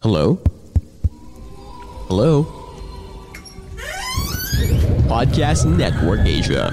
[0.00, 0.40] Hello?
[2.08, 2.48] Hello?
[5.04, 6.72] Podcast Network Asia.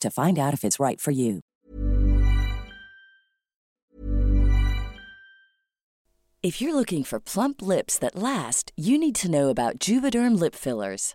[0.00, 1.40] to find out if it's right for you.
[6.42, 10.56] If you're looking for plump lips that last, you need to know about Juvederm lip
[10.56, 11.14] fillers.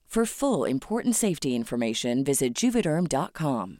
[0.11, 3.79] For full important safety information, visit juvederm.com.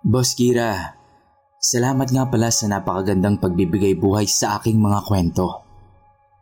[0.00, 0.96] Boss Kira,
[1.60, 5.68] salamat nga pala sa napakagandang pagbibigay buhay sa aking mga kwento.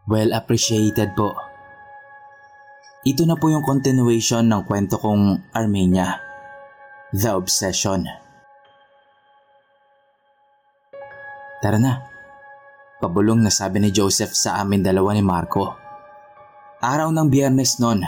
[0.06, 1.47] Well appreciated po.
[3.06, 6.18] Ito na po yung continuation ng kwento kong Armenia,
[7.14, 8.02] The Obsession.
[11.62, 12.02] Tara na.
[12.98, 15.78] Pabulong na sabi ni Joseph sa amin dalawa ni Marco.
[16.82, 18.02] Araw ng biyernes noon,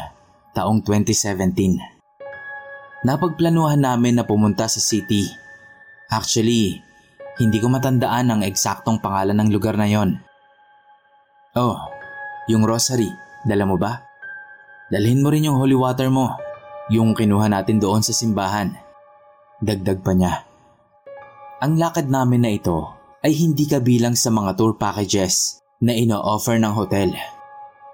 [0.59, 3.07] taong 2017.
[3.07, 5.31] Napagplanuhan namin na pumunta sa city.
[6.11, 6.83] Actually,
[7.39, 10.19] hindi ko matandaan ang eksaktong pangalan ng lugar na yon.
[11.55, 11.79] Oh,
[12.51, 13.15] yung rosary,
[13.47, 14.10] dala mo ba?
[14.91, 16.35] Dalhin mo rin yung holy water mo,
[16.91, 18.75] yung kinuha natin doon sa simbahan.
[19.63, 20.43] Dagdag pa niya.
[21.63, 22.91] Ang lakad namin na ito
[23.23, 27.15] ay hindi kabilang sa mga tour packages na ino-offer ng hotel.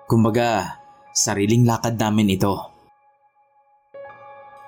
[0.09, 0.81] Kumbaga,
[1.13, 2.55] sariling lakad namin ito.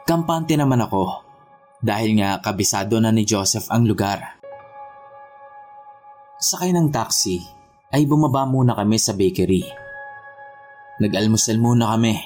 [0.04, 1.24] Kampante naman ako
[1.80, 4.36] dahil nga kabisado na ni Joseph ang lugar.
[6.36, 7.40] Sakay ng taxi
[7.88, 9.87] ay bumaba muna kami sa bakery.
[10.98, 12.18] Nag-almusal muna kami.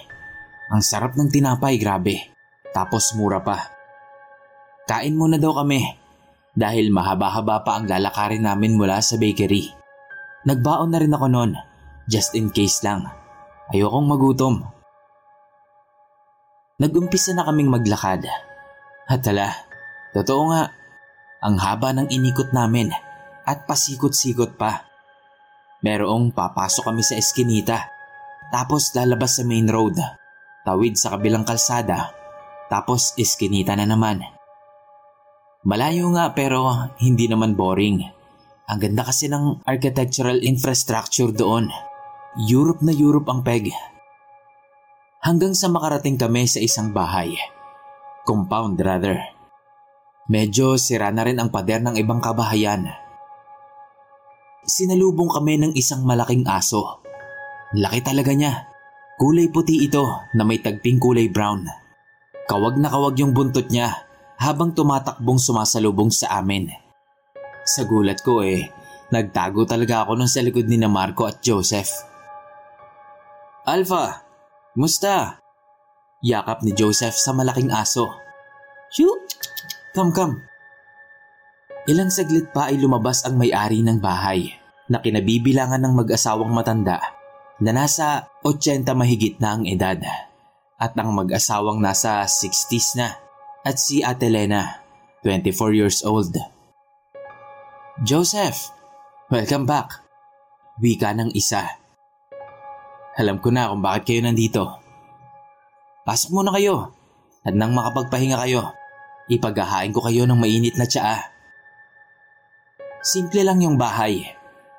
[0.72, 2.33] Ang sarap ng tinapay, grabe.
[2.72, 3.69] Tapos mura pa.
[4.88, 5.84] Kain muna daw kami
[6.56, 9.69] dahil mahaba-haba pa ang lalakarin namin mula sa bakery.
[10.49, 11.53] Nagbaon na rin ako noon,
[12.09, 13.05] just in case lang.
[13.71, 14.65] Ayokong magutom.
[16.81, 18.25] Nagumpisa na kaming maglakad.
[19.06, 19.53] At tala,
[20.16, 20.72] totoo nga,
[21.44, 22.91] ang haba ng inikot namin
[23.44, 24.88] at pasikot-sikot pa.
[25.85, 27.92] Merong papasok kami sa eskinita,
[28.52, 29.96] tapos lalabas sa main road,
[30.69, 32.12] tawid sa kabilang kalsada,
[32.69, 34.20] tapos eskinita na naman.
[35.64, 36.69] Malayo nga pero
[37.00, 38.02] hindi naman boring.
[38.66, 41.72] Ang ganda kasi ng architectural infrastructure doon.
[42.34, 43.70] Europe na Europe ang peg.
[45.22, 47.37] Hanggang sa makarating kami sa isang bahay.
[48.26, 49.22] Compound rather.
[50.26, 52.88] Medyo sira na rin ang pader ng ibang kabahayan.
[54.64, 57.01] Sinalubong kami ng isang malaking aso.
[57.73, 58.69] Laki talaga niya.
[59.17, 60.05] Kulay puti ito
[60.37, 61.65] na may tagping kulay brown.
[62.49, 66.69] Kawag na kawag yung buntot niya habang tumatakbong sumasalubong sa amin.
[67.63, 68.67] Sa gulat ko eh,
[69.13, 71.93] Nagtago talaga ako nun sa likod ni na Marco at Joseph.
[73.69, 74.25] Alpha,
[74.73, 75.37] musta?
[76.25, 78.09] Yakap ni Joseph sa malaking aso.
[78.89, 79.13] Shoo!
[79.93, 80.35] Come, come.
[81.93, 84.49] Ilang saglit pa ay lumabas ang may-ari ng bahay
[84.89, 87.12] na kinabibilangan ng mag-asawang matanda
[87.62, 90.03] na nasa 80 mahigit na ang edad
[90.82, 93.14] at ang mag-asawang nasa 60s na
[93.62, 94.82] at si Ate Lena,
[95.23, 96.35] 24 years old.
[98.03, 98.75] Joseph,
[99.31, 100.03] welcome back.
[100.82, 101.79] Wika ng isa.
[103.14, 104.82] Alam ko na kung bakit kayo nandito.
[106.03, 106.91] Pasok muna kayo
[107.47, 108.75] at nang makapagpahinga kayo,
[109.31, 111.31] ipaghahain ko kayo ng mainit na tsaa.
[113.06, 114.26] Simple lang yung bahay.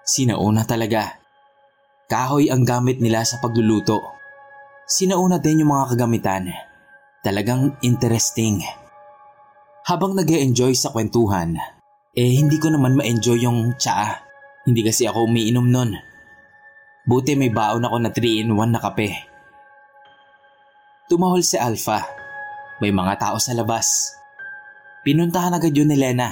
[0.04, 1.23] Sinauna talaga.
[2.12, 4.04] Kahoy ang gamit nila sa pagluluto.
[4.84, 6.52] Sinauna din yung mga kagamitan.
[7.24, 8.60] Talagang interesting.
[9.88, 11.56] Habang nag enjoy sa kwentuhan,
[12.16, 14.24] eh hindi ko naman ma-enjoy yung tsaa.
[14.64, 15.92] Hindi kasi ako umiinom nun.
[17.04, 19.12] Buti may baon ako na 3-in-1 na kape.
[21.12, 22.00] Tumahol si Alpha.
[22.80, 24.16] May mga tao sa labas.
[25.04, 26.32] Pinuntahan agad yun ni Lena.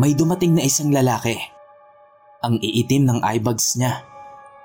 [0.00, 1.36] May dumating na isang lalaki.
[2.40, 4.09] Ang iitim ng eyebags niya.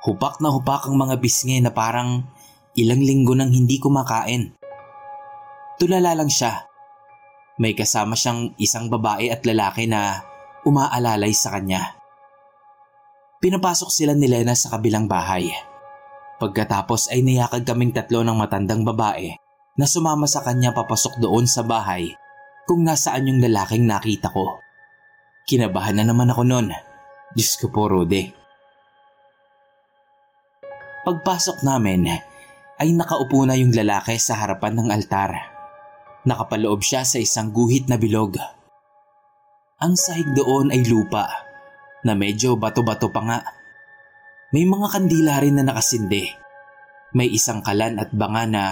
[0.06, 2.22] Hupak na hupak ang mga bisngi na parang
[2.78, 4.54] ilang linggo nang hindi kumakain.
[5.82, 6.76] Tulala lang siya
[7.56, 10.24] may kasama siyang isang babae at lalaki na
[10.68, 11.96] umaalalay sa kanya.
[13.40, 15.48] Pinapasok sila ni Lena sa kabilang bahay.
[16.36, 19.40] Pagkatapos ay niyakag kaming tatlo ng matandang babae
[19.80, 22.12] na sumama sa kanya papasok doon sa bahay
[22.68, 24.60] kung nasaan yung lalaking nakita ko.
[25.48, 26.76] Kinabahan na naman ako noon.
[27.32, 28.45] Diyos ko po, Rode.
[31.06, 32.10] Pagpasok namin
[32.82, 35.38] ay nakaupo na yung lalaki sa harapan ng altar.
[36.26, 38.34] Nakapaloob siya sa isang guhit na bilog.
[39.78, 41.30] Ang sahig doon ay lupa
[42.02, 43.40] na medyo bato-bato pa nga.
[44.50, 46.26] May mga kandila rin na nakasindi.
[47.14, 48.64] May isang kalan at banga na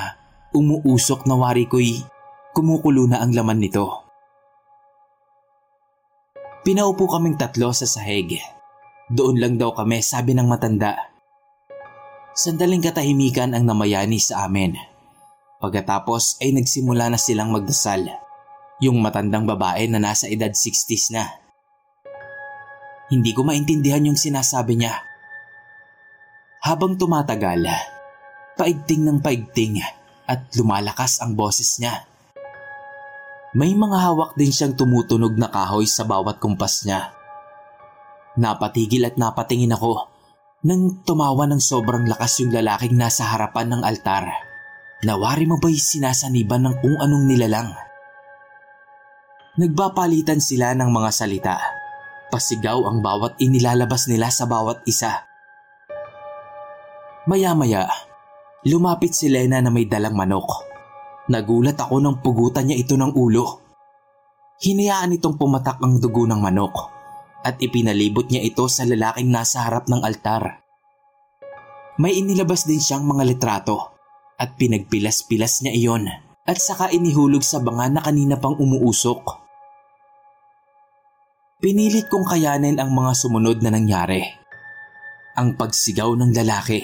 [0.58, 2.02] umuusok na wari ko'y
[2.58, 4.10] kumukulo na ang laman nito.
[6.66, 8.42] Pinaupo kaming tatlo sa sahig.
[9.14, 11.13] Doon lang daw kami sabi ng matanda.
[12.34, 14.74] Sandaling katahimikan ang namayani sa amin.
[15.62, 18.10] Pagkatapos ay nagsimula na silang magdasal.
[18.82, 21.30] Yung matandang babae na nasa edad 60s na.
[23.14, 24.98] Hindi ko maintindihan yung sinasabi niya.
[26.66, 27.70] Habang tumatagal,
[28.58, 29.78] paigting ng paigting
[30.26, 32.10] at lumalakas ang boses niya.
[33.54, 37.14] May mga hawak din siyang tumutunog na kahoy sa bawat kumpas niya.
[38.42, 40.13] Napatigil at napatingin ako
[40.64, 44.32] nang tumawa ng sobrang lakas yung lalaking nasa harapan ng altar.
[45.04, 47.76] Nawari mo ba'y sinasaniban ng kung anong nilalang?
[49.60, 51.56] Nagbapalitan sila ng mga salita.
[52.32, 55.28] Pasigaw ang bawat inilalabas nila sa bawat isa.
[57.28, 57.84] Maya-maya,
[58.64, 60.64] lumapit si Lena na may dalang manok.
[61.28, 63.60] Nagulat ako nang pugutan niya ito ng ulo.
[64.64, 66.93] Hinayaan itong pumatak ang dugo ng manok
[67.44, 70.64] at ipinalibot niya ito sa lalaking nasa harap ng altar.
[72.00, 73.94] May inilabas din siyang mga litrato
[74.40, 76.10] at pinagpilas-pilas niya iyon
[76.44, 79.44] at saka inihulog sa banga na kanina pang umuusok.
[81.62, 84.24] Pinilit kong kayanin ang mga sumunod na nangyari.
[85.38, 86.82] Ang pagsigaw ng lalaki.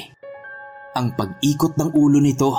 [0.95, 2.51] Ang pag-ikot ng ulo nito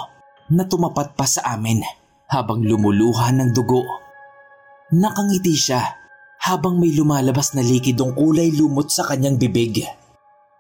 [0.53, 1.81] na tumapat pa sa amin
[2.29, 3.87] habang lumuluha ng dugo.
[4.91, 6.00] Nakangiti siya
[6.41, 9.85] habang may lumalabas na likidong kulay lumot sa kanyang bibig.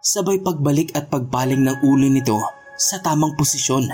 [0.00, 2.36] Sabay pagbalik at pagbaling ng ulo nito
[2.76, 3.88] sa tamang posisyon.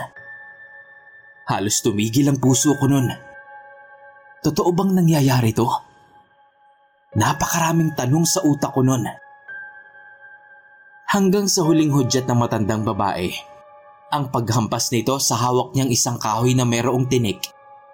[1.47, 3.11] Halos tumigil ang puso ko nun.
[4.43, 5.67] Totoo bang nangyayari to?
[7.15, 9.07] Napakaraming tanong sa utak ko nun.
[11.07, 13.31] Hanggang sa huling hudyat ng matandang babae,
[14.11, 17.47] ang paghampas nito sa hawak niyang isang kahoy na merong tinik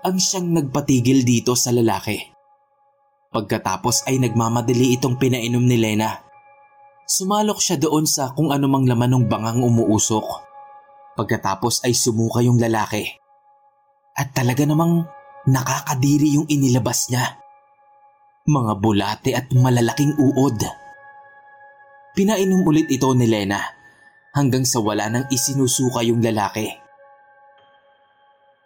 [0.03, 2.42] ang siyang nagpatigil dito sa lalaki.
[3.33, 6.21] Pagkatapos ay nagmamadali itong pinainom ni Lena.
[7.09, 10.25] Sumalok siya doon sa kung anumang laman ng bangang umuusok.
[11.17, 13.09] Pagkatapos ay sumuka yung lalaki.
[14.13, 15.09] At talaga namang
[15.49, 17.41] nakakadiri yung inilabas niya.
[18.45, 20.61] Mga bulate at malalaking uod.
[22.13, 23.65] Pinainom ulit ito ni Lena
[24.37, 26.69] hanggang sa wala nang isinusuka yung lalaki.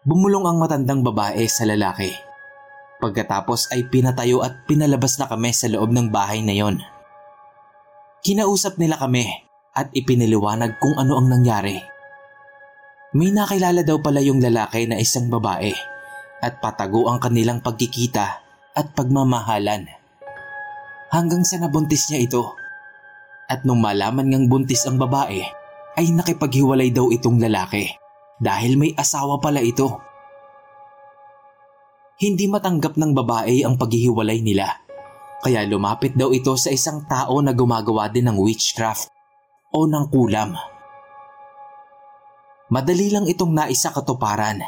[0.02, 2.25] Bumulong ang matandang babae sa lalaki.
[2.96, 6.80] Pagkatapos ay pinatayo at pinalabas na kami sa loob ng bahay na yon.
[8.24, 9.28] Kinausap nila kami
[9.76, 11.76] at ipiniliwanag kung ano ang nangyari.
[13.12, 15.72] May nakilala daw pala yung lalaki na isang babae
[16.40, 18.26] at patago ang kanilang pagkikita
[18.76, 19.88] at pagmamahalan.
[21.12, 22.44] Hanggang sa nabuntis niya ito
[23.46, 25.38] At nung malaman ngang buntis ang babae,
[25.96, 27.86] ay nakipaghiwalay daw itong lalaki
[28.42, 30.02] dahil may asawa pala ito.
[32.16, 34.80] Hindi matanggap ng babae ang paghihiwalay nila.
[35.44, 39.12] Kaya lumapit daw ito sa isang tao na gumagawa din ng witchcraft
[39.68, 40.56] o ng kulam.
[42.72, 44.64] Madali lang itong naisa katuparan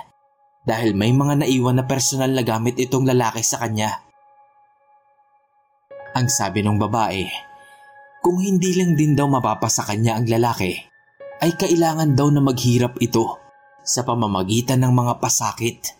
[0.60, 4.04] dahil may mga naiwan na personal na gamit itong lalaki sa kanya.
[6.12, 7.24] Ang sabi ng babae,
[8.20, 10.76] kung hindi lang din daw mapapasa kanya ang lalaki,
[11.40, 13.40] ay kailangan daw na maghirap ito
[13.80, 15.96] sa pamamagitan ng mga pasakit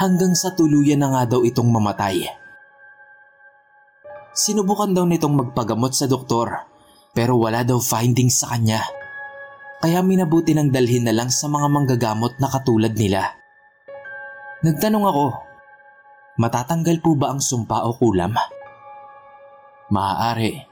[0.00, 2.24] hanggang sa tuluyan na nga daw itong mamatay.
[4.32, 6.64] Sinubukan daw nitong magpagamot sa doktor
[7.12, 8.80] pero wala daw findings sa kanya.
[9.84, 13.36] Kaya minabuti ng dalhin na lang sa mga manggagamot na katulad nila.
[14.64, 15.26] Nagtanong ako,
[16.40, 18.36] matatanggal po ba ang sumpa o kulam?
[19.92, 20.68] Maaari.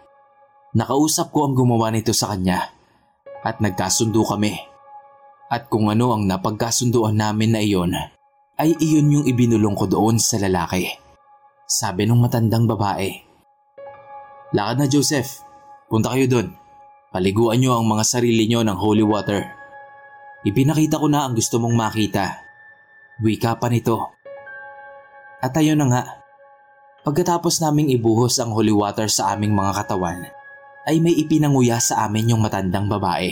[0.77, 2.69] Nakausap ko ang gumawa nito sa kanya
[3.41, 4.57] at nagkasundo kami.
[5.49, 7.97] At kung ano ang napagkasunduan namin na iyon,
[8.59, 10.91] ay iyon yung ibinulong ko doon sa lalaki.
[11.63, 13.15] Sabi ng matandang babae.
[14.51, 15.47] Lakad na Joseph,
[15.87, 16.49] punta kayo doon.
[17.15, 19.47] Paliguan nyo ang mga sarili nyo ng holy water.
[20.43, 22.43] Ipinakita ko na ang gusto mong makita.
[23.23, 24.11] Wika pa nito.
[25.39, 26.03] At ayun na nga,
[27.07, 30.27] pagkatapos naming ibuhos ang holy water sa aming mga katawan,
[30.89, 33.31] ay may ipinanguya sa amin yung matandang babae.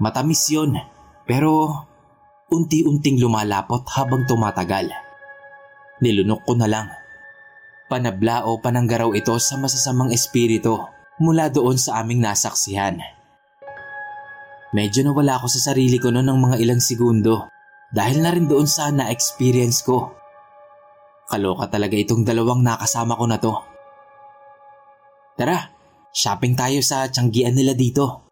[0.00, 0.80] Matamis yon,
[1.28, 1.84] pero
[2.52, 4.92] unti-unting lumalapot habang tumatagal.
[6.04, 6.86] Nilunok ko na lang.
[7.88, 10.76] Panabla o pananggaraw ito sa masasamang espiritu
[11.16, 13.00] mula doon sa aming nasaksihan.
[14.72, 17.48] Medyo nawala ako sa sarili ko noon ng mga ilang segundo
[17.92, 20.16] dahil na rin doon sa na-experience ko.
[21.28, 23.52] Kaloka talaga itong dalawang nakasama ko na to.
[25.36, 25.68] Tara,
[26.12, 28.28] shopping tayo sa tiyanggian nila dito.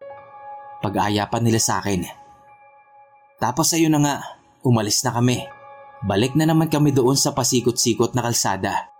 [0.81, 2.20] Pag-aayapan nila sa akin.
[3.41, 4.15] Tapos ayun na nga,
[4.61, 5.41] umalis na kami.
[6.05, 8.93] Balik na naman kami doon sa pasikot-sikot na kalsada.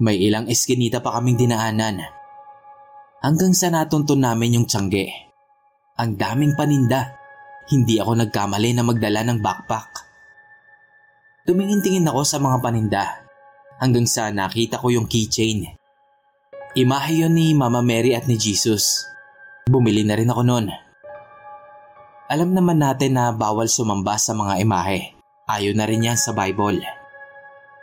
[0.00, 2.22] May ilang eskinita pa kaming dinaanan
[3.22, 5.08] hanggang sa natuntun namin yung tiyangge.
[5.96, 7.22] Ang daming paninda.
[7.62, 10.02] Hindi ako nagkamali na magdala ng backpack.
[11.46, 13.04] Tumingin-tingin ako sa mga paninda
[13.78, 15.70] hanggang sa nakita ko yung keychain.
[16.74, 19.06] Imahe yun ni Mama Mary at ni Jesus.
[19.70, 20.74] Bumili na rin ako noon.
[22.32, 25.12] Alam naman natin na bawal sumamba sa mga imahe.
[25.44, 26.80] Ayon na rin yan sa Bible.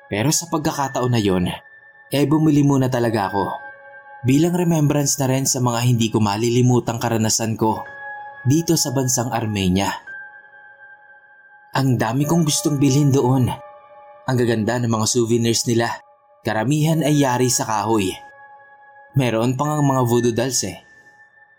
[0.10, 1.54] Pero sa pagkakataon na yon,
[2.10, 3.46] eh bumili muna talaga ako
[4.26, 7.86] bilang remembrance na rin sa mga hindi ko malilimutang karanasan ko
[8.42, 9.94] dito sa bansang Armenia.
[11.78, 13.54] Ang dami kong gustong bilhin doon.
[14.26, 16.02] Ang gaganda ng mga souvenirs nila.
[16.42, 18.10] Karamihan ay yari sa kahoy.
[19.14, 20.82] Meron pang ang mga voodoo dolls eh.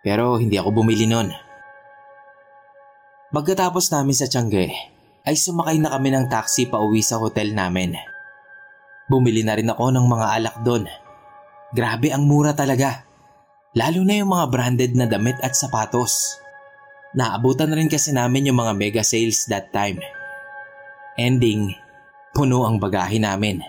[0.02, 1.50] Pero hindi ako bumili noon.
[3.30, 4.75] Pagkatapos namin sa Tiangge,
[5.22, 7.94] ay sumakay na kami ng taxi pa uwi sa hotel namin.
[9.06, 10.84] Bumili na rin ako ng mga alak doon
[11.70, 13.06] Grabe ang mura talaga.
[13.78, 16.34] Lalo na yung mga branded na damit at sapatos.
[17.14, 20.02] Naabutan na rin kasi namin yung mga mega sales that time.
[21.14, 21.70] Ending,
[22.34, 23.62] puno ang bagahe namin.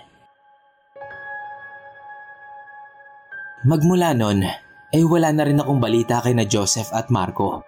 [3.62, 4.42] Magmula nun,
[4.90, 7.62] ay wala na rin akong balita kay na Joseph at Marco.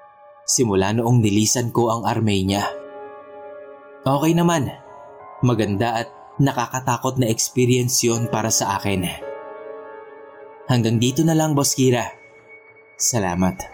[0.45, 2.69] Simula noong nilisan ko ang Armenia.
[4.05, 4.69] Okay naman.
[5.41, 9.09] Maganda at nakakatakot na experience yon para sa akin.
[10.69, 12.09] Hanggang dito na lang, Boss Kira.
[12.97, 13.74] Salamat.